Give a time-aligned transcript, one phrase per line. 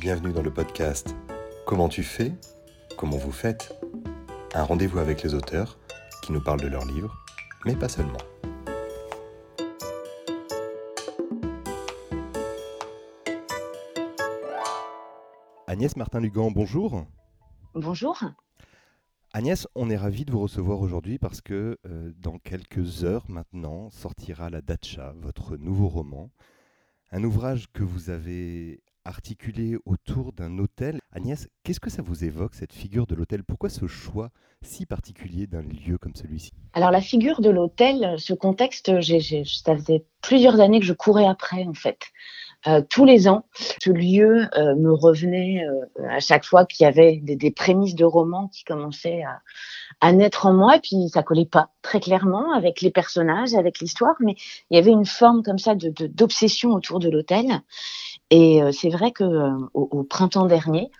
[0.00, 1.16] Bienvenue dans le podcast
[1.66, 2.32] Comment tu fais
[2.96, 3.76] Comment vous faites
[4.54, 5.76] Un rendez-vous avec les auteurs
[6.22, 7.16] qui nous parlent de leurs livres,
[7.66, 8.20] mais pas seulement.
[15.66, 17.04] Agnès Martin-Lugan, bonjour.
[17.74, 18.22] Bonjour.
[19.32, 23.90] Agnès, on est ravi de vous recevoir aujourd'hui parce que euh, dans quelques heures maintenant
[23.90, 26.30] sortira La Dacha, votre nouveau roman.
[27.10, 31.00] Un ouvrage que vous avez articulé autour d'un hôtel.
[31.12, 33.42] Agnès, qu'est-ce que ça vous évoque, cette figure de l'hôtel?
[33.42, 34.30] Pourquoi ce choix
[34.62, 36.52] si particulier d'un lieu comme celui-ci?
[36.74, 41.64] Alors la figure de l'hôtel, ce contexte, ça faisait plusieurs années que je courais après
[41.64, 41.98] en fait.
[42.66, 43.44] Euh, tous les ans,
[43.80, 48.04] ce lieu euh, me revenait euh, à chaque fois qu'il y avait des, prémices de
[48.04, 49.22] romans qui commençaient
[50.00, 53.78] à, naître en moi, et puis ça collait pas très clairement avec les personnages, avec
[53.78, 54.34] l'histoire, mais
[54.70, 57.46] il y avait une forme comme ça d'obsession autour de l'hôtel.
[58.30, 59.24] Et c'est vrai que
[59.72, 60.90] au, printemps dernier,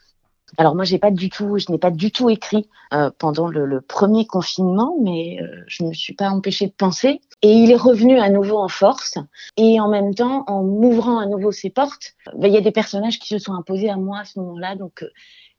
[0.56, 3.80] alors moi, j'ai pas du tout, je n'ai pas du tout écrit euh, pendant le,
[3.82, 7.20] premier confinement, mais euh, je ne me suis pas empêchée de penser.
[7.42, 9.18] Et il est revenu à nouveau en force.
[9.56, 12.72] Et en même temps, en m'ouvrant à nouveau ses portes, ben, il y a des
[12.72, 14.74] personnages qui se sont imposés à moi à ce moment-là.
[14.74, 15.08] Donc euh,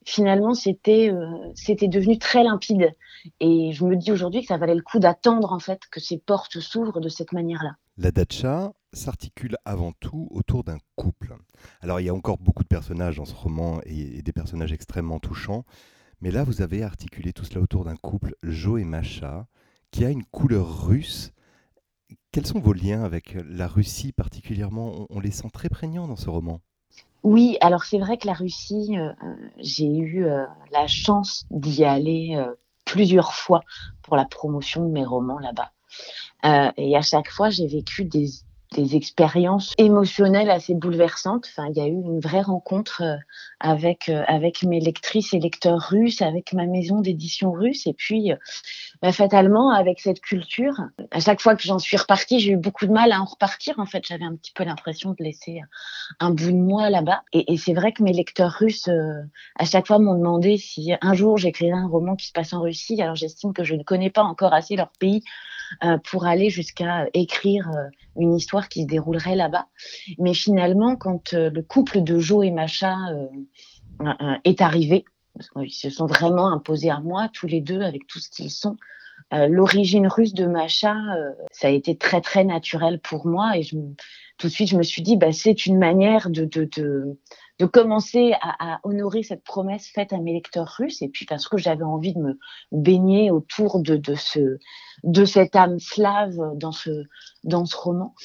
[0.06, 2.94] finalement, c'était euh, c'était devenu très limpide.
[3.40, 6.18] Et je me dis aujourd'hui que ça valait le coup d'attendre en fait que ces
[6.18, 7.76] portes s'ouvrent de cette manière-là.
[7.98, 11.36] La dacha s'articule avant tout autour d'un couple.
[11.82, 15.20] Alors il y a encore beaucoup de personnages dans ce roman et, des personnages extrêmement
[15.20, 15.64] touchants,
[16.22, 19.48] mais là vous avez articulé tout cela autour d'un couple, Joe et Macha,
[19.92, 21.32] qui a une couleur russe.
[22.32, 25.08] Quels sont vos liens avec la Russie particulièrement?
[25.10, 26.60] On, les sent très prégnants dans ce roman.
[27.24, 29.14] Oui, alors c'est vrai que la Russie, euh,
[29.58, 32.54] j'ai eu euh, la chance d'y aller euh,
[32.86, 33.62] plusieurs fois
[34.04, 35.72] pour la promotion de mes romans là-bas.
[36.78, 38.30] et à chaque fois, j'ai vécu des
[38.76, 41.48] des expériences émotionnelles assez bouleversantes.
[41.50, 43.16] Enfin, il y a eu une vraie rencontre euh,
[43.60, 48.32] avec euh, avec mes lectrices et lecteurs russes, avec ma maison d'édition russe, et puis
[48.32, 48.36] euh,
[49.02, 50.76] bah, fatalement avec cette culture.
[51.12, 53.80] À chaque fois que j'en suis repartie, j'ai eu beaucoup de mal à en repartir.
[53.80, 55.62] En fait, j'avais un petit peu l'impression de laisser
[56.20, 57.24] un bout de moi là-bas.
[57.34, 58.90] Et, c'est vrai que mes lecteurs russes,
[59.58, 62.62] à chaque fois, m'ont demandé si un jour j'écrirais un roman qui se passe en
[62.62, 63.02] Russie.
[63.02, 65.24] Alors j'estime que je ne connais pas encore assez leur pays
[66.04, 67.70] pour aller jusqu'à écrire
[68.20, 69.68] une histoire qui se déroulerait là-bas.
[70.18, 73.28] Mais finalement, quand euh, le couple de Joe et Macha euh,
[74.02, 75.06] euh, est arrivé,
[75.62, 78.78] ils se sont vraiment imposés à moi, tous les deux, avec tout ce qu'ils sont.
[79.32, 80.96] L'origine russe de Macha,
[81.52, 85.04] ça a été très très naturel pour moi et tout de suite je me suis
[85.04, 87.20] dit, bah, c'est une manière de, de,
[87.60, 91.58] de commencer à, honorer cette promesse faite à mes lecteurs russes et puis parce que
[91.58, 92.40] j'avais envie de me
[92.72, 94.58] baigner autour de, de ce
[95.04, 97.04] de cette âme slave dans ce
[97.44, 98.16] dans ce roman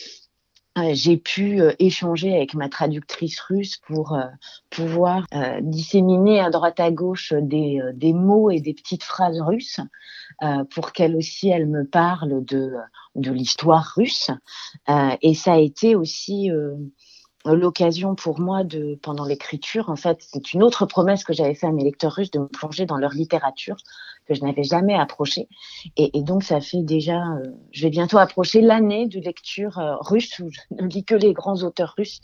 [0.76, 4.24] euh, j'ai pu euh, échanger avec ma traductrice russe pour euh,
[4.70, 5.24] pouvoir
[5.60, 9.80] disséminer à droite à gauche des, des mots et des petites phrases russes
[10.70, 12.72] pour qu'elle aussi elle me parle de
[13.14, 14.30] de l'histoire russe.
[15.22, 16.50] Et ça a été aussi
[17.52, 21.66] l'occasion pour moi de, pendant l'écriture, en fait, c'est une autre promesse que j'avais fait
[21.66, 23.76] à mes lecteurs russes de me plonger dans leur littérature
[24.26, 25.48] que je n'avais jamais approchée.
[25.96, 29.96] Et, et, donc, ça fait déjà, euh, je vais bientôt approcher l'année de lecture euh,
[30.00, 32.20] russe où je ne lis que les grands auteurs russes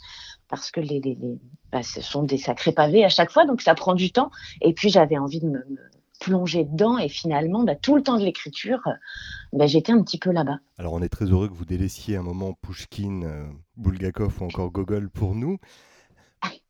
[0.49, 1.39] parce que les, les, les
[1.71, 4.31] bah, ce sont des sacrés pavés à chaque fois, donc ça prend du temps.
[4.63, 8.19] Et puis, j'avais envie de me, me plonger dedans et finalement, bah, tout le temps
[8.19, 8.81] de l'écriture,
[9.53, 10.61] bah, j'étais un petit peu là-bas.
[10.79, 13.45] Alors on est très heureux que vous délaissiez un moment Pushkin, euh,
[13.77, 15.59] Bulgakov ou encore Gogol pour nous.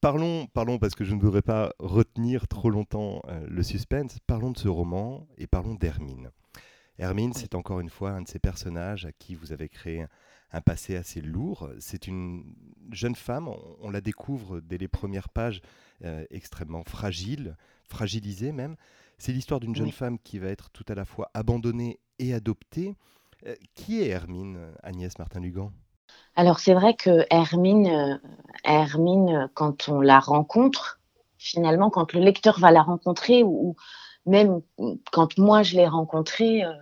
[0.01, 4.51] Parlons, parlons, parce que je ne voudrais pas retenir trop longtemps euh, le suspense, parlons
[4.51, 6.31] de ce roman et parlons d'Hermine.
[6.99, 10.07] Hermine, c'est encore une fois un de ces personnages à qui vous avez créé
[10.53, 11.71] un, passé assez lourd.
[11.79, 12.45] C'est une
[12.91, 13.49] jeune femme,
[13.81, 15.63] on, la découvre dès les premières pages,
[16.05, 18.77] euh, extrêmement fragile, fragilisée même.
[19.21, 22.97] C'est l'histoire d'une jeune femme qui va être tout à la fois abandonnée et adoptée.
[23.47, 25.73] Euh, qui est Hermine, Agnès Martin-Lugan?
[26.37, 28.17] Alors c'est vrai que Hermine, euh,
[28.65, 31.01] Hermine, quand on la rencontre,
[31.37, 33.77] finalement, quand le lecteur va la rencontrer, ou,
[34.25, 34.63] même
[35.13, 36.73] quand moi je l'ai rencontrée, euh,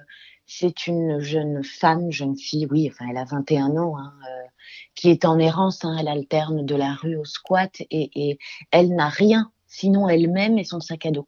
[0.46, 4.12] c'est une jeune femme, jeune fille, oui, enfin elle a 21 ans, hein,
[4.94, 8.38] qui est en errance, hein, elle alterne de la rue au squat et, et
[8.70, 11.26] elle n'a rien sinon elle-même et son sac à dos.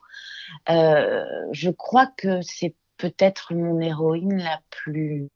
[0.68, 5.28] Euh, je crois que c'est peut-être mon héroïne la plus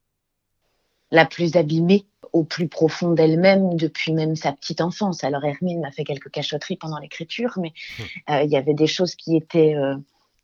[1.11, 5.22] la plus abîmée au plus profond d'elle-même depuis même sa petite enfance.
[5.22, 8.34] Alors Hermine m'a fait quelques cachotteries pendant l'écriture, mais hum.
[8.34, 9.96] euh, il y avait des choses qui étaient euh,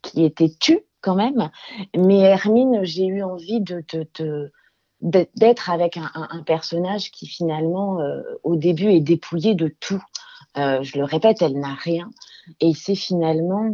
[0.02, 1.50] qui étaient tues quand même.
[1.96, 3.82] Mais Hermine, j'ai eu envie de,
[5.00, 7.98] d'être avec un, personnage qui finalement
[8.42, 10.02] au début est dépouillé de tout.
[10.56, 12.10] je le répète, elle n'a rien.
[12.60, 13.70] Et c'est finalement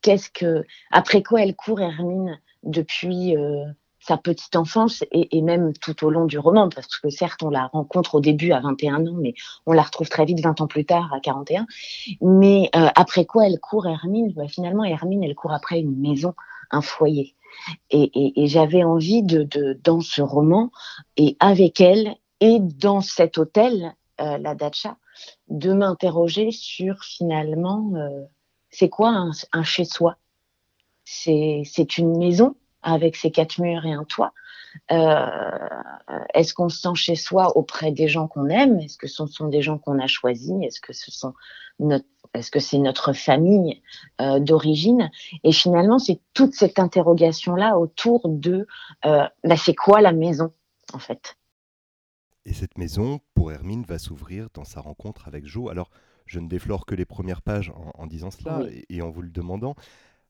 [0.00, 3.36] qu'est-ce que après quoi elle court Hermine depuis
[4.02, 7.68] sa petite enfance et, même tout au long du roman, parce que certes, on la
[7.68, 9.34] rencontre au début à 21 ans, mais
[9.64, 11.66] on la retrouve très vite 20 ans plus tard à 41.
[12.20, 16.34] Mais euh, après quoi elle court, Hermine bah, Finalement, Hermine, elle court après une maison,
[16.70, 17.36] un foyer.
[17.90, 20.70] Et, j'avais envie de, dans ce roman,
[21.16, 24.01] et avec elle, et dans cet hôtel, euh,
[24.38, 24.96] la Dacha,
[25.48, 28.24] de m'interroger sur finalement, euh,
[28.70, 29.10] c'est quoi
[29.52, 30.16] un, chez-soi?
[31.04, 34.32] C'est une maison avec ses quatre murs et un toit.
[34.90, 35.26] Euh,
[36.32, 38.80] Est-ce qu'on se sent chez soi auprès des gens qu'on aime?
[38.80, 40.54] Est-ce que ce sont des gens qu'on a choisis?
[40.62, 40.80] Est-ce
[42.50, 43.82] que c'est notre famille
[44.20, 45.10] euh, d'origine?
[45.44, 48.66] Et finalement, c'est toute cette interrogation-là autour de
[49.04, 50.52] euh, bah, c'est quoi la maison,
[50.94, 51.36] en fait?
[52.44, 55.68] Et cette maison, pour Hermine, va s'ouvrir dans sa rencontre avec Jo.
[55.68, 55.90] Alors,
[56.26, 59.74] je ne déflore que les premières pages en, disant cela et, en vous le demandant.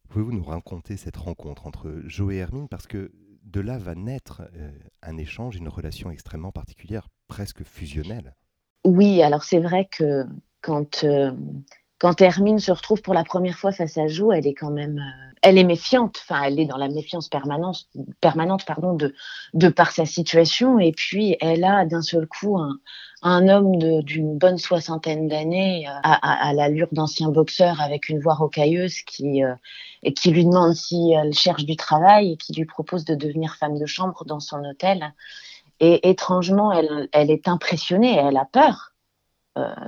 [0.08, 2.68] Pouvez-vous nous raconter cette rencontre entre Joe et Hermine?
[2.68, 3.12] Parce que
[3.44, 4.70] de là va naître euh,
[5.02, 8.34] un échange, une relation extrêmement particulière, presque fusionnelle.
[8.84, 10.24] Oui, alors c'est vrai que
[10.60, 11.32] quand, euh,
[12.02, 14.98] quand Hermine se retrouve pour la première fois face à Joe, elle est quand même,
[14.98, 16.20] euh, elle est méfiante.
[16.20, 17.86] Enfin, elle est dans la méfiance permanente,
[18.20, 19.14] permanente pardon, de,
[19.54, 20.80] de par sa situation.
[20.80, 22.80] Et puis, elle a d'un seul coup un,
[23.22, 28.34] un homme d'une bonne soixantaine d'années euh, à, à, l'allure d'ancien boxeur avec une voix
[28.34, 29.54] rocailleuse qui, euh,
[30.02, 33.54] et qui lui demande si elle cherche du travail et qui lui propose de devenir
[33.54, 35.14] femme de chambre dans son hôtel.
[35.78, 38.91] Et étrangement, elle, elle est impressionnée, elle a peur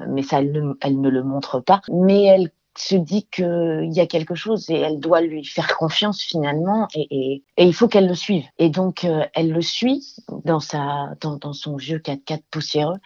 [0.08, 1.80] mais ça, elle, ne le montre pas.
[1.90, 6.20] Mais elle se dit qu'il y a quelque chose et elle doit lui faire confiance
[6.22, 8.44] finalement et, il faut qu'elle le suive.
[8.58, 12.98] Et donc euh, elle le suit dans sa dans, son vieux 4x4 poussiéreux.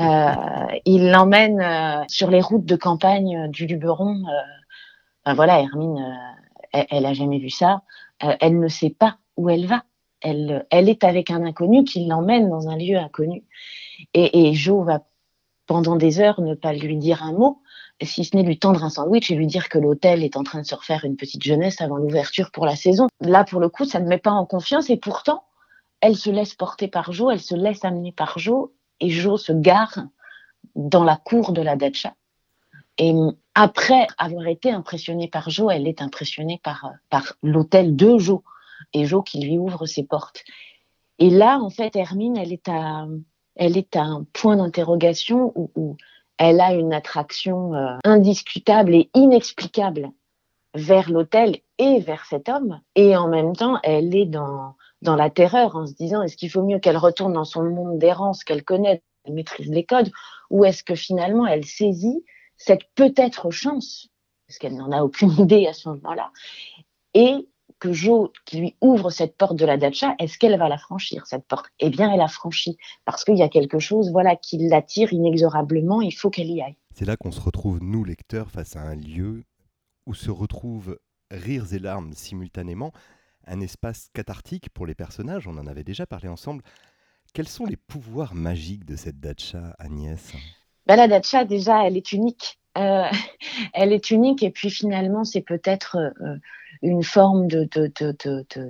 [0.00, 0.34] Euh,
[0.86, 4.22] il l'emmène sur les routes de campagne du Luberon.
[5.24, 6.18] ben voilà, Hermine,
[6.72, 7.82] elle, elle, a jamais vu ça.
[8.20, 9.84] elle ne sait pas où elle va.
[10.22, 13.42] Elle, elle est avec un inconnu qui l'emmène dans un lieu inconnu.
[14.14, 15.00] Et, et Jo va
[15.70, 17.62] pendant des heures ne pas lui dire un mot,
[18.02, 20.62] si ce n'est lui tendre un sandwich et lui dire que l'hôtel est en train
[20.62, 23.06] de se refaire une petite jeunesse avant l'ouverture pour la saison.
[23.20, 25.44] Là, pour le coup, ça ne met pas en confiance et pourtant,
[26.00, 29.52] elle se laisse porter par Jo, elle se laisse amener par Jo et Jo se
[29.52, 30.06] gare
[30.74, 32.14] dans la cour de la dacha.
[32.98, 33.14] Et
[33.54, 38.42] après avoir été impressionnée par Jo, elle est impressionnée par, par l'hôtel de Jo
[38.92, 40.42] et Jo qui lui ouvre ses portes.
[41.20, 43.06] Et là, en fait, Hermine, elle est à,
[43.60, 45.96] elle est à un point d'interrogation où,
[46.38, 50.10] elle a une attraction euh, indiscutable et inexplicable
[50.74, 52.80] vers l'hôtel et vers cet homme.
[52.94, 56.50] Et en même temps, elle est dans, dans la terreur en se disant est-ce qu'il
[56.50, 60.10] faut mieux qu'elle retourne dans son monde d'errance qu'elle connaît, qu'elle maîtrise les codes,
[60.48, 62.24] ou est-ce que finalement elle saisit
[62.56, 64.08] cette peut-être chance,
[64.46, 66.32] parce qu'elle n'en a aucune idée à ce moment-là,
[67.12, 67.46] et
[67.80, 71.26] que Jo qui lui ouvre cette porte de la dacha, est-ce qu'elle va la franchir
[71.26, 71.66] cette porte?
[71.80, 76.00] Eh bien, elle a franchi parce qu'il y a quelque chose, voilà, qui l'attire inexorablement.
[76.02, 76.76] Il faut qu'elle y aille.
[76.94, 79.44] C'est là qu'on se retrouve nous lecteurs face à un lieu
[80.06, 80.98] où se retrouvent
[81.30, 82.92] rires et larmes simultanément,
[83.46, 85.48] un espace cathartique pour les personnages.
[85.48, 86.62] On en avait déjà parlé ensemble.
[87.32, 90.32] Quels sont les pouvoirs magiques de cette dacha, Agnès?
[90.86, 92.58] Ben, La dacha, déjà, elle est unique.
[92.76, 93.04] Euh,
[93.72, 96.36] elle est unique et puis finalement, c'est peut-être euh,
[96.82, 97.68] une forme de,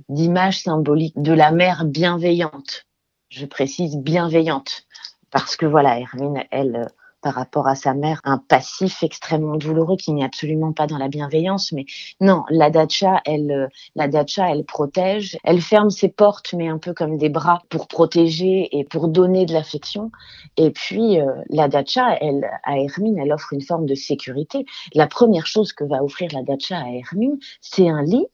[0.09, 2.87] d'image symbolique de la mère bienveillante.
[3.29, 4.87] Je précise bienveillante
[5.31, 6.89] parce que voilà, Hermine, elle,
[7.23, 11.09] par rapport à sa mère un passif extrêmement douloureux qui n'est absolument pas dans la
[11.09, 11.73] bienveillance.
[11.73, 11.87] Mais
[12.21, 16.93] non, la dacha, elle, la dacha, elle protège, elle ferme ses portes, mais un peu
[16.95, 20.11] comme des bras pour protéger et pour donner de l'affection.
[20.57, 24.65] Et puis, euh, la dacha, elle, à Hermine, elle offre une forme de sécurité.
[24.95, 28.27] La première chose que va offrir la dacha à Hermine, c'est un lit,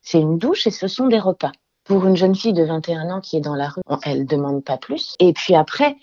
[0.00, 1.52] c'est une douche et ce sont des repas.
[1.84, 4.78] Pour une jeune fille de 21 ans qui est dans la rue, elle demande pas
[4.78, 5.16] plus.
[5.18, 5.96] Et puis après,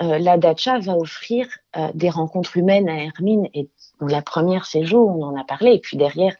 [0.00, 1.46] euh, la dacha va offrir
[1.76, 3.48] euh, des rencontres humaines à Hermine.
[3.54, 3.68] Et
[4.00, 5.74] la première, c'est Jo, on en a parlé.
[5.74, 6.34] Et puis derrière,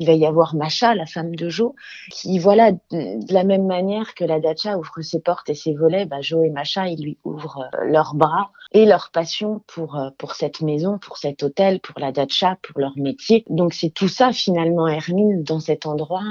[0.00, 1.76] il va y avoir Macha, la femme de Jo,
[2.10, 6.06] qui, voilà, de la même manière que la Dacha ouvre ses portes et ses volets,
[6.06, 10.34] bah, Jo et Macha, ils lui ouvrent euh, leurs bras et leur passion pour, pour
[10.34, 13.44] cette maison, pour cet hôtel, pour la Dacha, pour leur métier.
[13.48, 16.24] Donc c'est tout ça finalement Hermine dans cet endroit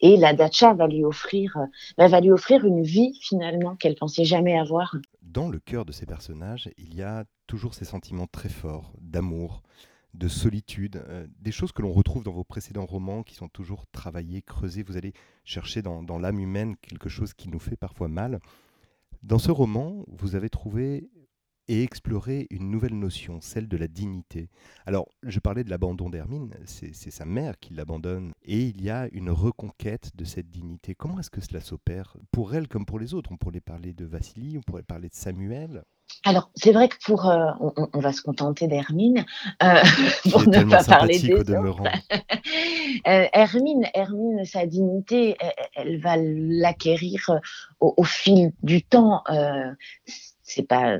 [0.00, 1.58] et la Dacha va lui offrir,
[1.98, 4.96] bah, va lui offrir une vie finalement qu'elle pensait jamais avoir.
[5.34, 9.64] Dans le cœur de ces personnages, il y a toujours ces sentiments très forts d'amour,
[10.14, 13.84] de solitude, euh, des choses que l'on retrouve dans vos précédents romans qui sont toujours
[13.88, 14.84] travaillés, creusés.
[14.84, 15.12] Vous allez
[15.44, 18.38] chercher dans, l'âme humaine quelque chose qui nous fait parfois mal.
[19.24, 21.10] Dans ce roman, vous avez trouvé
[21.68, 24.48] et explorer une nouvelle notion, celle de la dignité.
[24.86, 29.08] Alors, je parlais de l'abandon d'Hermine, c'est sa mère qui l'abandonne, et il y a
[29.12, 30.94] une reconquête de cette dignité.
[30.94, 32.16] Comment est-ce que cela s'opère?
[32.32, 35.14] Pour elle comme pour les autres, on pourrait parler de Vassili, on pourrait parler de
[35.14, 35.84] Samuel.
[36.24, 37.28] Alors, c'est vrai que pour.
[37.28, 37.50] Euh,
[37.92, 39.24] on, va se contenter d'Hermine,
[39.62, 39.82] euh,
[40.30, 41.52] pour ne pas parler des autres.
[43.06, 45.36] euh, Hermine, Hermine, sa dignité,
[45.74, 47.40] elle, va l'acquérir
[47.80, 49.22] au, au, fil du temps.
[50.58, 50.98] Euh, c'est pas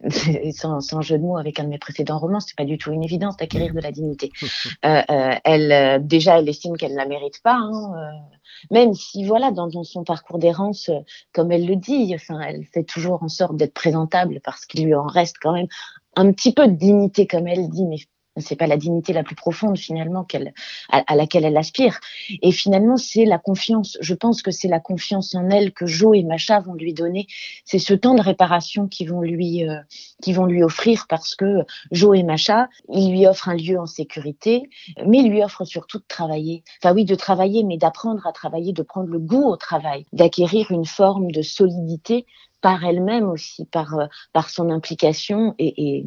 [0.52, 2.92] sans, sans, jeu de mots avec un de mes précédents romans, c'est pas du tout
[2.92, 4.32] une évidence d'acquérir de la dignité.
[4.84, 8.12] Euh, euh, elle euh, déjà, elle estime qu'elle ne la mérite pas, hein,
[8.70, 10.90] même si voilà, dans, dans son parcours d'errance,
[11.32, 14.94] comme elle le dit, enfin, elle fait toujours en sorte d'être présentable parce qu'il lui
[14.94, 15.66] en reste quand même
[16.16, 17.98] un petit peu de dignité, comme elle dit, mais
[18.40, 20.26] c'est pas la dignité la plus profonde finalement
[20.90, 21.98] à, laquelle elle aspire.
[22.42, 23.98] Et finalement c'est la confiance.
[24.00, 27.26] Je pense que c'est la confiance en elle que Jo et Macha vont lui donner.
[27.64, 29.78] C'est ce temps de réparation qu'ils vont lui euh,
[30.22, 33.86] qui vont lui offrir parce que Jo et Macha ils lui offrent un lieu en
[33.86, 34.68] sécurité
[35.06, 36.64] mais ils lui offrent surtout de travailler.
[36.82, 40.70] Enfin oui de travailler mais d'apprendre à travailler de prendre le goût au travail d'acquérir
[40.70, 42.26] une forme de solidité
[42.60, 46.04] par elle-même aussi par euh, par son implication et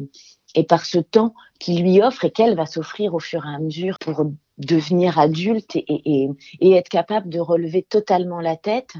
[0.54, 3.58] et par ce temps qu'il lui offre et qu'elle va s'offrir au fur et à
[3.58, 4.24] mesure pour
[4.58, 6.28] devenir adulte et,
[6.60, 8.94] être capable de relever totalement la tête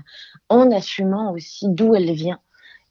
[0.48, 2.40] en assumant aussi d'où elle vient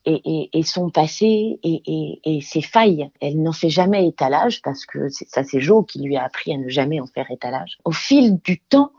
[0.06, 3.12] et, et son passé et, ses failles.
[3.22, 6.58] Elle n'en fait jamais étalage parce que ça c'est Jo qui lui a appris à
[6.58, 7.78] ne jamais en faire étalage.
[7.86, 8.92] Au fil du temps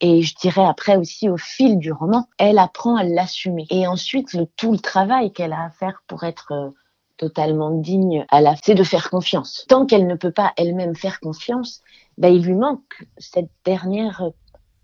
[0.00, 3.66] et je dirais après aussi au fil du roman, elle apprend à l'assumer.
[3.70, 6.70] Et ensuite le, tout le travail qu'elle a à faire pour être euh,
[7.18, 9.66] totalement digne à la c'est de faire confiance.
[9.68, 11.82] Tant qu'elle ne peut pas elle-même faire confiance,
[12.16, 14.30] ben, il lui manque cette dernière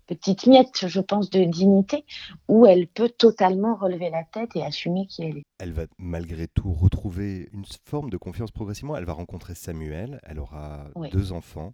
[0.05, 2.05] petite miette, je pense, de dignité
[2.47, 5.43] où elle peut totalement relever la tête et assumer qui elle est.
[5.59, 8.95] Elle va malgré tout retrouver une forme de confiance progressivement.
[8.95, 11.73] Elle va rencontrer Samuel, elle aura deux enfants.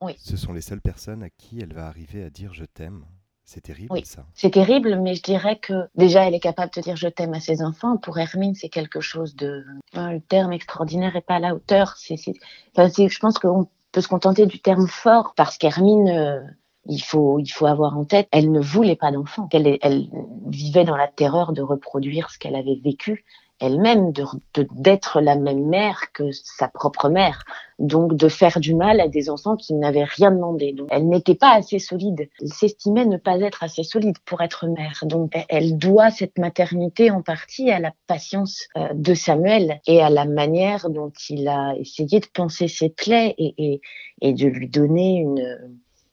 [0.00, 0.14] Oui.
[0.18, 3.04] Ce sont les seules personnes à qui elle va arriver à dire je t'aime.
[3.44, 4.24] C'est terrible oui, ça.
[4.34, 7.40] C'est terrible, mais je dirais que déjà elle est capable de dire je t'aime à
[7.40, 7.96] ses enfants.
[7.96, 9.64] Pour Hermine, c'est quelque chose de.
[9.94, 11.96] le terme extraordinaire est pas à la hauteur.
[11.96, 12.14] C'est,
[12.76, 16.08] enfin, je pense qu'on peut se contenter du terme fort parce qu'Hermine.
[16.08, 16.40] Euh,
[16.86, 19.48] il faut, il faut avoir en tête, elle ne voulait pas d'enfants.
[19.52, 20.08] Elle, elle
[20.46, 23.24] vivait dans la terreur de reproduire ce qu'elle avait vécu
[23.60, 24.12] elle-même
[24.72, 27.44] d'être la même mère que sa propre mère,
[27.78, 30.72] donc de faire du mal à des enfants qui n'avaient rien demandé.
[30.72, 32.28] Donc, elle n'était pas assez solide.
[32.40, 35.00] Elle s'estimait ne pas être assez solide pour être mère.
[35.04, 40.10] Donc elle doit cette maternité en partie à la patience euh, de Samuel et à
[40.10, 43.80] la manière dont il a essayé de penser ses plaies et, et,
[44.20, 45.58] et de lui donner une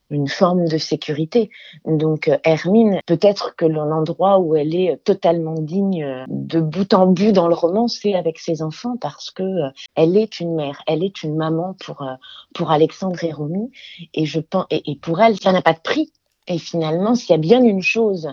[0.09, 1.49] une forme de sécurité.
[1.85, 7.07] Donc euh, Hermine, peut-être que l'endroit où elle est totalement digne euh, de bout en
[7.07, 10.81] bout dans le roman, c'est avec ses enfants parce que euh, elle est une mère,
[10.87, 12.05] elle est une maman pour
[12.53, 13.71] pour Alexandre et Romy
[14.13, 16.11] et je pense et, pour elle ça n'a pas de prix.
[16.47, 18.31] Et finalement, s'il y a bien une chose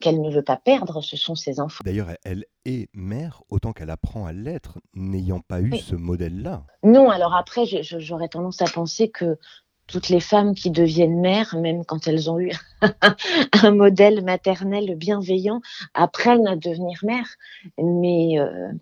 [0.00, 1.82] qu'elle ne veut pas perdre, ce sont ses enfants.
[1.84, 6.64] D'ailleurs, elle est mère autant qu'elle apprend à l'être, n'ayant pas eu ce modèle-là.
[6.84, 9.38] Non, alors après, j'aurais tendance à penser que
[9.92, 12.50] toutes les femmes qui deviennent mères, même quand elles ont eu
[13.62, 15.60] un modèle maternel bienveillant,
[15.92, 17.28] apprennent à devenir mères.
[17.76, 18.72] Mais euh,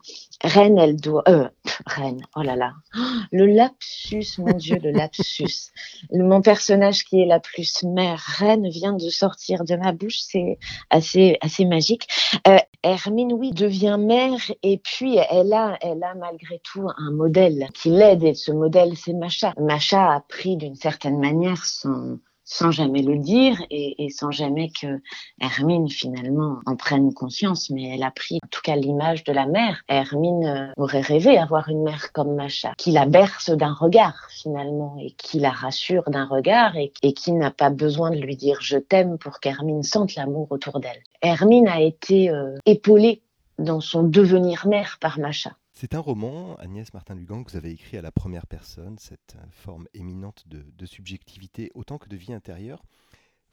[0.45, 1.25] Reine, elle doit...
[1.29, 1.49] Euh,
[1.85, 2.75] Reine, oh là là.
[3.33, 5.73] Le lapsus, mon Dieu, le lapsus.
[6.13, 10.21] Mon personnage qui est la plus mère, Reine, vient de sortir de ma bouche.
[10.21, 10.59] C'est
[10.91, 12.07] assez, assez magique.
[12.47, 17.69] Euh, Hermine, oui, devient mère et puis elle a, elle a malgré tout un modèle
[17.75, 19.53] qui l'aide et ce modèle, c'est Macha.
[19.59, 22.19] Macha a pris d'une certaine manière son,
[22.51, 25.01] sans jamais le dire et, sans jamais que
[25.41, 29.47] Hermine finalement en prenne conscience, mais elle a pris en tout cas l'image de la
[29.47, 29.83] mère.
[29.89, 34.97] Hermine euh, aurait rêvé avoir une mère comme Macha, qui la berce d'un regard finalement
[35.01, 38.59] et qui la rassure d'un regard et, et qui n'a pas besoin de lui dire
[38.61, 41.03] je t'aime pour qu'Hermine sente l'amour autour d'elle.
[41.23, 43.23] Hermine a été euh, épaulée
[43.61, 45.53] dans son devenir mère par Macha.
[45.81, 49.47] C'est un roman, Agnès Martin-Lugan, que vous avez écrit à la première personne, cette euh,
[49.51, 52.83] forme éminente de, subjectivité autant que de vie intérieure.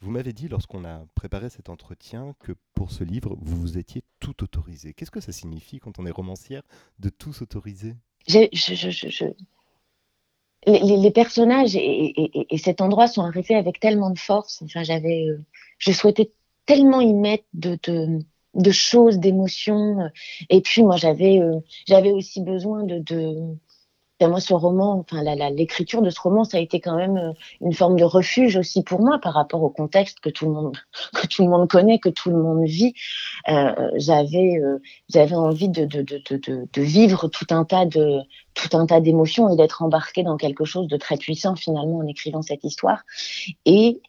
[0.02, 4.04] Vous m'avez dit lorsqu'on a préparé cet entretien que pour ce livre, vous vous étiez
[4.20, 4.94] tout autorisé.
[4.94, 6.64] Qu'est-ce que ça signifie quand on est romancière
[7.00, 7.96] de tout s'autoriser?
[8.28, 8.50] Les,
[11.12, 14.62] personnages et, cet endroit sont arrivés avec tellement de force.
[14.64, 15.40] Enfin, j'avais, euh,
[15.78, 16.34] je souhaitais
[16.66, 18.20] tellement y mettre de, de
[18.58, 20.10] de choses, d'émotions.
[20.50, 23.56] Et puis moi, j'avais euh, j'avais aussi besoin de, de,
[24.26, 25.22] moi, ce roman, enfin,
[25.52, 28.82] l'écriture de ce roman, ça a été quand même euh, une forme de refuge aussi
[28.82, 30.78] pour moi par rapport au contexte que tout le monde,
[31.14, 32.94] que tout le monde connaît, que tout le monde vit.
[33.50, 38.22] Euh, j'avais, euh, j'avais envie de, de, de, de, de vivre tout un tas de,
[38.56, 42.08] tout un tas d'émotions et d'être embarqué dans quelque chose de très puissant finalement en
[42.08, 43.04] écrivant cette histoire.
[43.66, 44.02] Et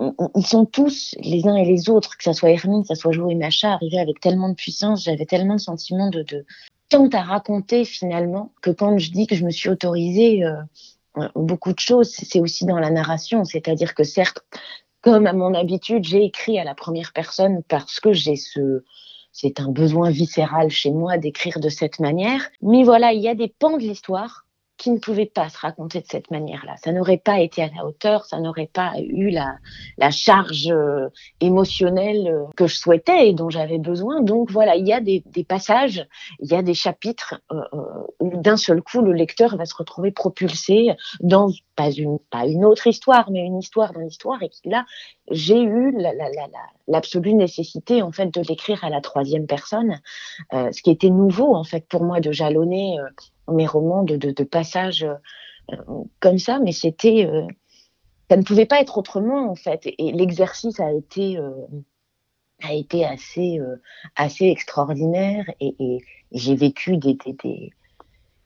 [0.00, 3.12] ils sont tous, les uns et les autres, que ça soit Hermine, que ça soit
[3.12, 6.44] Jo et Macha, arrivés avec tellement de puissance, j'avais tellement de sentiments de, de,
[6.88, 11.72] tant à raconter finalement que quand je dis que je me suis autorisée euh, beaucoup
[11.72, 13.44] de choses, c'est aussi dans la narration.
[13.44, 14.44] C'est-à-dire que certes,
[15.00, 18.82] comme à mon habitude, j'ai écrit à la première personne parce que j'ai ce,
[19.32, 22.48] c'est un besoin viscéral chez moi d'écrire de cette manière.
[22.62, 24.43] Mais voilà, il y a des pans de l'histoire
[24.76, 26.76] qui ne pouvait pas se raconter de cette manière-là.
[26.76, 29.58] Ça n'aurait pas été à la hauteur, ça n'aurait pas eu la,
[30.10, 31.08] charge euh,
[31.40, 34.20] émotionnelle euh, que je souhaitais et dont j'avais besoin.
[34.22, 35.22] Donc voilà, il y a des,
[35.68, 35.88] là
[36.40, 37.62] il y a des chapitres euh,
[38.20, 40.90] où d'un seul coup le lecteur va se retrouver propulsé
[41.20, 41.90] dans pas
[42.46, 44.84] une autre histoire, mais une histoire dans l'histoire et là
[45.30, 45.92] j'ai eu
[46.88, 50.00] l'absolue la, la, nécessité en fait de l'écrire à la troisième personne,
[50.52, 52.98] ce qui était nouveau en fait pour moi de jalonner
[53.52, 55.06] mes romans de, de, de passage
[55.72, 55.76] euh,
[56.20, 57.46] comme ça, mais c'était, euh,
[58.30, 59.80] ça ne pouvait pas être autrement en fait.
[59.98, 61.50] Et, l'exercice a été euh,
[62.62, 63.58] a été assez
[64.16, 65.44] assez extraordinaire.
[65.60, 65.98] Et,
[66.32, 67.70] j'ai vécu des, des,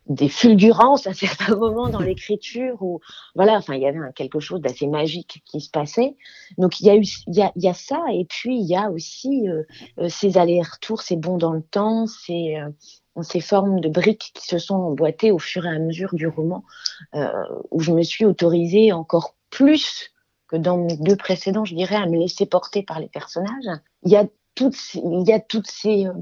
[0.07, 3.01] des, fulgurances à certains moments dans l'écriture où
[3.35, 6.17] voilà enfin il y avait quelque chose d'assez magique qui se passait.
[6.57, 8.05] Donc il y a y a, y a ça.
[8.13, 9.47] Et puis il y a aussi
[10.09, 12.57] ces allers-retours ces bons dans le temps ces
[13.23, 16.65] ces formes de briques qui se sont emboîtées au fur et à mesure du roman,
[17.15, 17.29] euh,
[17.71, 20.11] où je me suis autorisée encore plus
[20.49, 23.81] que dans mes deux précédents, je dirais, à me laisser porter par les personnages.
[24.03, 26.13] Il y a toutes, il y a toutes ces, euh,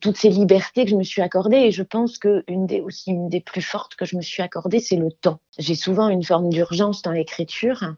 [0.00, 3.10] toutes ces libertés que je me suis accordées et je pense que une des, aussi
[3.10, 5.40] une des plus fortes que je me suis accordée, c'est le temps.
[5.58, 7.94] J'ai souvent une forme d'urgence dans l'écriture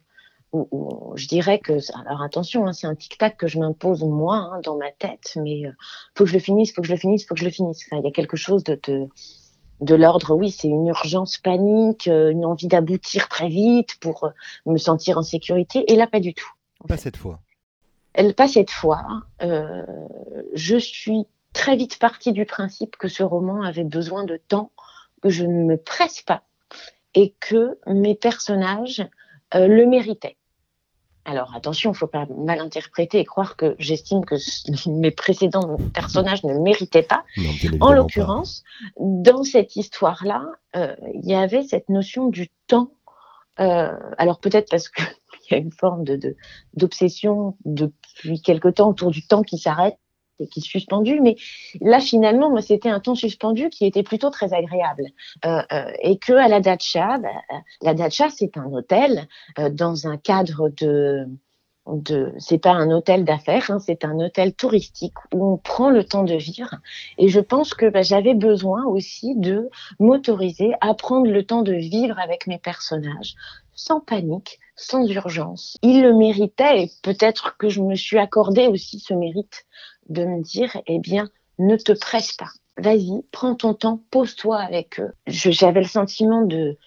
[0.52, 1.74] je dirais que,
[2.06, 5.66] alors attention, hein, c'est un tic-tac que je m'impose moi hein, dans ma tête, mais
[5.66, 5.72] euh,
[6.14, 7.86] faut que je le finisse, faut que je le finisse, faut que je le finisse.
[7.90, 9.08] il y a quelque chose de, de,
[9.82, 14.30] de l'ordre, oui, c'est une urgence panique, euh, une envie d'aboutir très vite pour euh,
[14.66, 16.50] me sentir en sécurité, et là, pas du tout.
[16.86, 17.40] Pas cette fois.
[18.14, 19.04] Elle, pas cette fois.
[19.42, 19.84] Euh,
[20.54, 24.70] je suis très vite partie du principe que ce roman avait besoin de temps,
[25.22, 26.42] que je ne me presse pas,
[27.14, 29.06] et que mes personnages
[29.54, 30.36] le méritaient.
[31.24, 34.34] Alors attention, il ne faut pas mal interpréter et croire que j'estime que
[34.88, 37.24] mes précédents personnages ne méritaient pas.
[37.80, 38.64] en l'occurrence,
[38.98, 40.44] dans cette histoire-là,
[40.76, 42.92] euh, il y avait cette notion du temps.
[43.60, 45.04] Euh, alors peut-être parce qu'il
[45.50, 46.36] y a une forme de
[46.74, 49.98] d'obsession depuis quelque temps autour du temps qui s'arrête
[50.46, 51.20] qui est suspendu.
[51.20, 51.36] Mais
[51.80, 55.04] là, finalement, moi, c'était un temps suspendu qui était plutôt très agréable.
[55.44, 57.28] Euh, euh, et que à la dacha, bah,
[57.80, 59.28] la dacha, c'est un hôtel
[59.58, 61.26] euh, dans un cadre de
[61.86, 66.04] de c'est pas un hôtel d'affaires, hein, c'est un hôtel touristique où on prend le
[66.04, 66.76] temps de vivre.
[67.18, 71.72] Et je pense que bah, j'avais besoin aussi de m'autoriser à prendre le temps de
[71.72, 73.34] vivre avec mes personnages,
[73.74, 75.76] sans panique, sans urgence.
[75.82, 79.64] Ils le méritaient et peut-être que je me suis accordé aussi ce mérite
[80.08, 82.50] de me dire, eh bien, ne te presse pas.
[82.78, 85.12] Vas-y, prends ton temps, pose-toi avec eux.
[85.26, 86.78] J'avais le sentiment de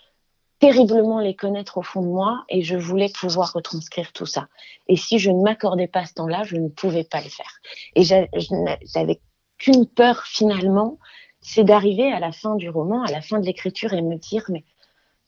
[0.60, 4.48] terriblement les connaître au fond de moi et je voulais pouvoir retranscrire tout ça.
[4.88, 7.60] Et si je ne m'accordais pas ce temps-là, je ne pouvais pas le faire.
[7.96, 9.22] Et j'avais
[9.58, 10.98] qu'une peur finalement,
[11.42, 14.44] c'est d'arriver à la fin du roman, à la fin de l'écriture et me dire,
[14.50, 14.64] mais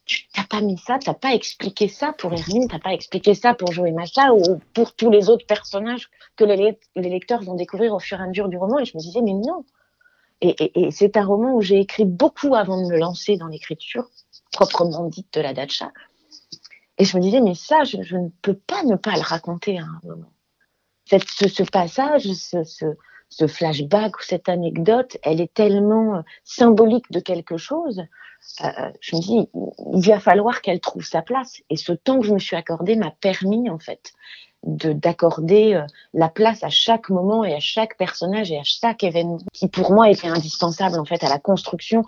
[0.08, 2.94] tu n'as pas mis ça, tu n'as pas expliqué ça pour Hermine, tu n'as pas
[2.94, 7.44] expliqué ça pour Joe et Macha ou pour tous les autres personnages que les, lecteurs
[7.44, 8.80] vont découvrir au fur et à mesure du roman.
[8.80, 9.66] Et je me disais, mais non.
[10.40, 14.10] Et, c'est un roman où j'ai écrit beaucoup avant de me lancer dans l'écriture,
[14.52, 15.92] proprement dite de la Dacha.
[16.98, 19.84] Et je me disais, mais ça, je, ne peux pas ne pas le raconter à
[19.84, 20.32] un moment.
[21.06, 22.86] Cette, ce, passage, ce,
[23.48, 28.04] flashback ou cette anecdote, elle est tellement symbolique de quelque chose
[28.64, 29.50] euh, je me dis,
[29.94, 31.62] il va falloir qu'elle trouve sa place.
[31.70, 34.14] Et ce temps que je me suis accordé m'a permis, en fait,
[34.64, 39.40] d'accorder euh, la place à chaque moment et à chaque personnage et à chaque événement
[39.54, 42.04] qui, pour moi, était indispensable, en fait, à la construction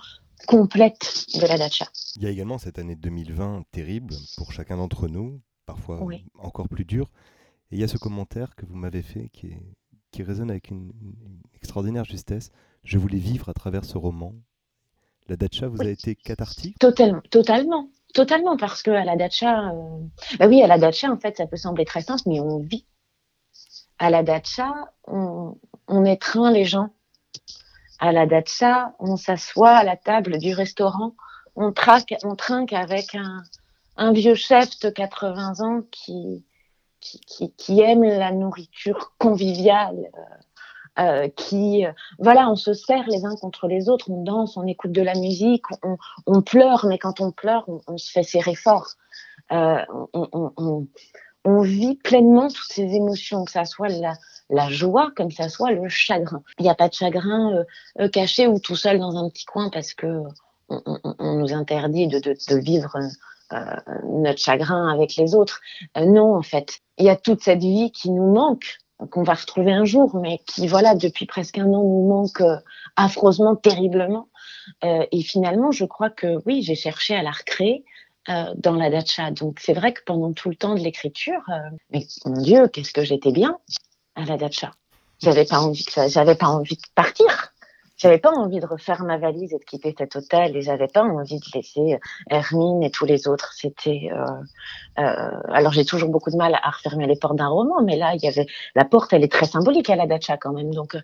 [0.47, 1.86] complète de la dacha.
[2.15, 5.99] Il y a également cette année 2020 terrible pour chacun d'entre nous, parfois
[6.39, 7.12] encore plus dure.
[7.71, 9.55] Et il y a ce commentaire que vous m'avez fait qui,
[10.12, 10.91] qui résonne avec une,
[11.56, 12.52] extraordinaire justesse.
[12.84, 14.34] Je voulais vivre à travers ce roman
[15.28, 16.80] la dacha vous a été cathartique?
[16.80, 20.00] Totalement, totalement, totalement, parce que à la dacha, euh,
[20.39, 22.88] bah oui, à la dacha, en fait, ça peut sembler très simple, mais on vit.
[24.00, 24.74] À la dacha,
[25.06, 25.56] on,
[25.88, 26.89] on étreint les gens.
[28.00, 31.13] À la dacha, on s'assoit à la table du restaurant
[31.60, 33.43] on, traque, on trinque avec un,
[33.98, 36.45] un vieux chef de 80 ans qui,
[36.99, 40.21] qui, qui, aime la nourriture conviviale, euh,
[40.99, 44.67] euh, qui, euh, voilà, on se sert les uns contre les autres, on danse, on
[44.67, 45.63] écoute de la musique,
[46.25, 48.88] on, pleure, mais quand on pleure, on, se fait serrer fort.
[51.45, 53.88] On, vit pleinement toutes ces émotions, que ça soit
[54.49, 56.43] la, joie comme ça soit le chagrin.
[56.59, 57.63] Il n'y a pas de chagrin
[58.12, 60.23] caché ou tout seul dans un petit coin parce que
[60.69, 62.95] on, nous interdit de, vivre
[64.05, 65.62] notre chagrin avec les autres.
[65.97, 68.77] Euh, non, en fait, il y a toute cette vie qui nous manque
[69.12, 72.57] qu'on va retrouver un jour, mais qui, voilà, depuis presque un an, nous manque euh,
[72.97, 74.27] affreusement, terriblement.
[74.83, 77.85] et finalement, je crois que oui, j'ai cherché à la recréer
[78.57, 79.31] dans la dacha.
[79.31, 81.41] Donc, c'est vrai que pendant tout le temps de l'écriture,
[81.89, 83.57] mais mon Dieu, qu'est-ce que j'étais bien
[84.15, 84.73] à la dacha.
[85.21, 87.53] J'avais pas envie, j'avais pas envie de partir
[87.99, 91.03] j'avais pas envie de refaire ma valise et de quitter cet hôtel et j'avais pas
[91.03, 91.97] envie de laisser euh,
[92.29, 93.51] Hermine et tous les autres.
[93.53, 94.25] C'était euh,
[94.99, 98.13] euh, alors j'ai toujours beaucoup de mal à refermer les portes d'un roman, mais là
[98.15, 100.95] il y avait la porte, elle est très symbolique à la dacha quand même, donc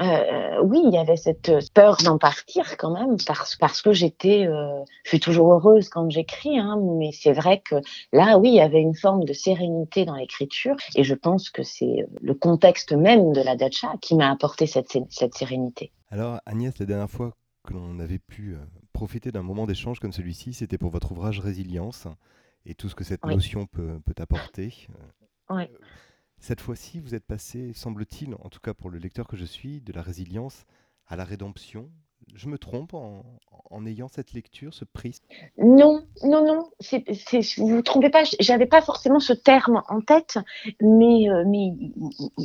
[0.00, 4.46] euh, oui, il y avait cette peur d'en partir quand même parce, parce que j'étais,
[4.46, 7.76] euh, je suis toujours heureuse quand j'écris, hein, mais c'est vrai que
[8.12, 11.62] là, oui, il y avait une forme de sérénité dans l'écriture et je pense que
[11.62, 15.92] c'est le contexte même de la dacha qui m'a apporté cette, cette sérénité.
[16.10, 17.32] Alors Agnès, la dernière fois
[17.66, 18.58] que l'on avait pu euh,
[18.92, 22.06] profiter d'un moment d'échange comme celui-ci, c'était pour votre ouvrage Résilience
[22.66, 24.88] et tout ce que cette notion peut, peut apporter.
[25.48, 25.64] Oui.
[26.38, 29.80] Cette fois-ci, vous êtes passé, semble-t-il, en tout cas pour le lecteur que je suis,
[29.80, 30.64] de la résilience
[31.06, 31.90] à la rédemption.
[32.34, 35.24] Je me trompe en, ayant cette lecture, ce prisme?
[35.58, 40.38] Non, non, non, vous ne vous trompez pas, j'avais pas forcément ce terme en tête,
[40.80, 41.72] mais, euh, mais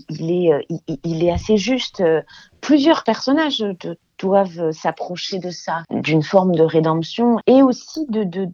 [0.09, 0.61] il, est, euh,
[1.03, 2.03] il, est assez juste.
[2.59, 8.45] Plusieurs personnages de, doivent s'approcher de ça, d'une forme de rédemption et aussi de,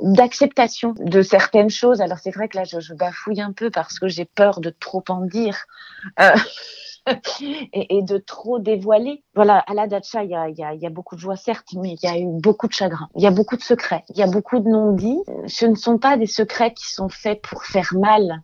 [0.00, 2.00] d'acceptation de, certaines choses.
[2.00, 5.04] Alors c'est vrai que là je, bafouille un peu parce que j'ai peur de trop
[5.08, 5.66] en dire.
[6.20, 6.34] Euh,
[7.72, 9.24] et, de trop dévoiler.
[9.34, 11.98] Voilà, à la Dacha, il y a, y a, beaucoup de joie, certes, mais il
[12.02, 13.08] y a eu beaucoup de chagrin.
[13.16, 14.04] Il y a beaucoup de secrets.
[14.10, 15.22] Il y a beaucoup de non-dits.
[15.46, 18.42] Ce ne sont pas des secrets qui sont faits pour faire mal.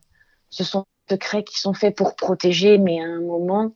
[0.51, 3.73] Ce sont des secrets qui sont faits pour protéger, mais à un moment,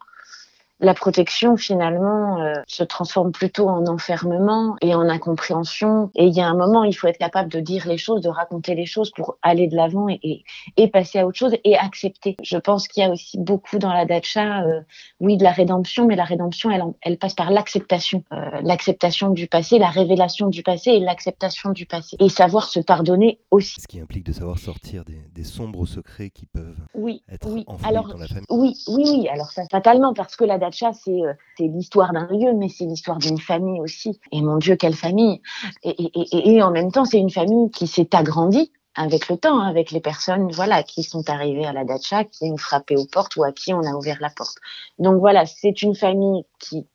[0.80, 6.10] la protection finalement euh, se transforme plutôt en enfermement et en incompréhension.
[6.14, 8.28] Et il y a un moment, il faut être capable de dire les choses, de
[8.28, 10.44] raconter les choses pour aller de l'avant et,
[10.76, 12.36] et, passer à autre chose et accepter.
[12.42, 14.80] Je pense qu'il y a aussi beaucoup dans la dacha, euh,
[15.20, 19.46] oui, de la rédemption, mais la rédemption, elle, elle passe par l'acceptation, euh, l'acceptation du
[19.46, 23.80] passé, la révélation du passé et l'acceptation du passé et savoir se pardonner aussi.
[23.80, 27.64] Ce qui implique de savoir sortir des, des sombres secrets qui peuvent oui, être oui.
[27.84, 28.46] Alors, dans la famille.
[28.48, 29.28] Oui, oui, oui.
[29.28, 33.38] Alors ça, fatalement, parce que la euh, c'est l'histoire d'un lieu, mais c'est l'histoire d'une
[33.38, 34.20] famille aussi.
[34.32, 35.40] Et mon Dieu, quelle famille
[35.82, 40.00] et, en même temps, c'est une famille qui s'est agrandie avec le temps, avec les
[40.00, 43.52] personnes voilà qui sont arrivées à la dacha, qui ont frappé aux portes ou à
[43.52, 44.56] qui on a ouvert la porte.
[44.98, 46.86] Donc voilà, c'est une famille qui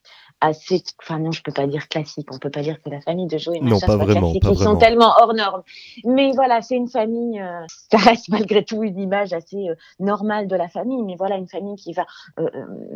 [0.45, 2.27] assez, enfin non, je peux pas dire classique.
[2.31, 4.43] On peut pas dire que la famille de Joe et non, pas vraiment, classique.
[4.49, 5.63] Ils sont tellement hors normes.
[6.05, 7.39] Mais voilà, c'est une famille.
[7.39, 11.01] Euh, ça reste malgré tout une image assez euh, normale de la famille.
[11.03, 12.05] Mais voilà, une famille qui va
[12.39, 12.49] euh,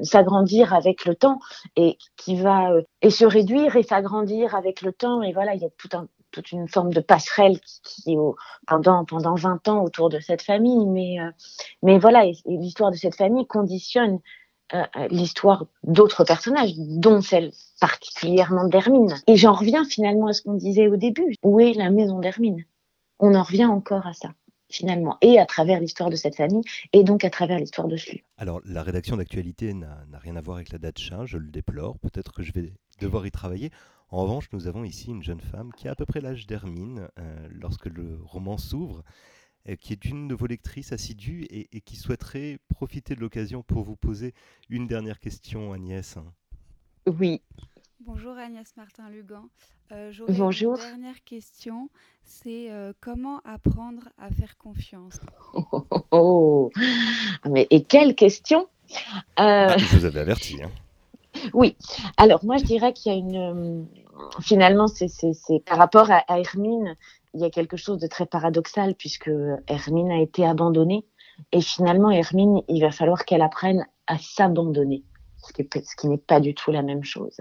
[0.04, 1.40] s'agrandir avec le temps
[1.76, 5.22] et qui va et se réduire et s'agrandir avec le temps.
[5.22, 8.18] Et voilà, il y a tout un toute une forme de passerelle qui, est
[8.68, 11.18] pendant pendant 20 ans autour de cette famille mais
[11.82, 14.20] mais voilà l'histoire de cette famille conditionne
[14.74, 19.16] euh, euh, l'histoire d'autres personnages, dont celle particulièrement d'Hermine.
[19.28, 21.36] Et j'en reviens finalement à ce qu'on disait au début.
[21.44, 22.66] Où est la maison d'Hermine?
[23.20, 24.30] On en revient encore à ça
[24.72, 26.62] finalement, et à travers l'histoire de cette famille,
[26.94, 28.24] et donc à travers l'histoire de Slu.
[28.38, 32.32] Alors, la rédaction d'actualité n'a rien à voir avec la datcha, je le déplore, peut-être
[32.32, 33.72] que je vais devoir y travailler.
[34.12, 37.08] En revanche, nous avons ici une jeune femme qui a à peu près l'âge d'Hermine
[37.20, 39.04] euh, lorsque le roman s'ouvre,
[39.80, 43.96] qui est une de vos lectrices assidues et, qui souhaiterait profiter de l'occasion pour vous
[43.96, 44.34] poser
[44.70, 46.18] une dernière question, Agnès.
[47.06, 47.42] Oui.
[48.00, 49.50] Bonjour Agnès Martin-Lugan.
[49.92, 50.76] Euh, Bonjour.
[50.78, 51.90] Une dernière question,
[52.24, 55.20] c'est euh, comment apprendre à faire confiance?
[55.54, 56.72] Oh, oh, oh,
[57.50, 58.68] Mais et quelle question?
[59.36, 60.62] Ah, Je vous avais averti.
[60.64, 60.72] Hein.
[61.54, 61.76] Oui.
[62.18, 63.88] Alors moi je dirais qu'il y a une
[64.42, 65.08] finalement c'est
[65.66, 66.96] par rapport à, à Hermine
[67.34, 69.32] il y a quelque chose de très paradoxal puisque
[69.68, 71.06] Hermine a été abandonnée
[71.52, 75.04] et finalement Hermine, il va falloir qu'elle apprenne à s'abandonner,
[75.38, 77.38] ce qui, n'est pas du tout la même chose.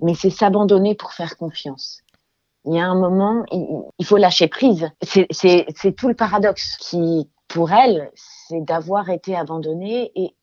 [0.00, 2.02] Mais c'est s'abandonner pour faire confiance.
[2.64, 4.90] Il y a un moment, il, faut lâcher prise.
[5.02, 10.34] C'est tout le paradoxe qui, pour elle, c'est d'avoir été abandonnée et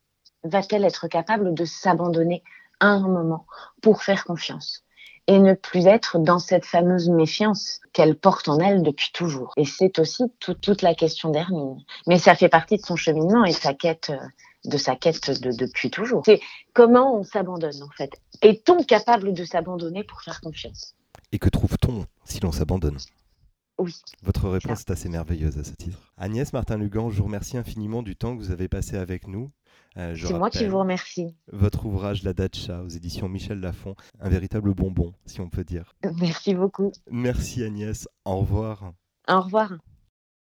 [0.43, 2.43] va-t-elle être capable de s'abandonner
[2.79, 3.45] un moment
[3.81, 4.83] pour faire confiance?
[5.31, 9.53] Et ne plus être dans cette fameuse méfiance qu'elle porte en elle depuis toujours.
[9.55, 11.77] Et c'est aussi toute la question d'Hermine.
[12.05, 15.51] Mais ça fait partie de son cheminement et sa quête, euh, de sa quête de,
[15.53, 16.23] depuis toujours.
[16.25, 16.41] C'est
[16.73, 18.11] comment on s'abandonne en fait?
[18.41, 20.95] Est-on capable de s'abandonner pour faire confiance?
[21.31, 22.97] Et que trouve-t-on si l'on s'abandonne?
[23.81, 23.95] Oui.
[24.23, 26.13] Votre réponse est assez merveilleuse à ce titre.
[26.17, 29.51] Agnès Martin-Lugan, je vous remercie infiniment du temps que vous avez passé avec nous.
[29.97, 31.35] Euh, c'est moi qui vous remercie.
[31.51, 35.95] Votre ouvrage La Dacha aux éditions Michel Lafon, un véritable bonbon, si on peut dire.
[36.19, 36.91] Merci beaucoup.
[37.09, 38.07] Merci Agnès.
[38.23, 38.93] Au revoir.
[39.27, 39.73] Au revoir.